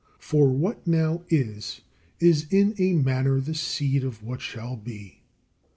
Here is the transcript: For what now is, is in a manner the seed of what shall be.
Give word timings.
For 0.17 0.49
what 0.49 0.87
now 0.87 1.21
is, 1.29 1.81
is 2.19 2.47
in 2.49 2.73
a 2.79 2.93
manner 2.93 3.39
the 3.39 3.53
seed 3.53 4.03
of 4.03 4.23
what 4.23 4.41
shall 4.41 4.75
be. 4.75 5.21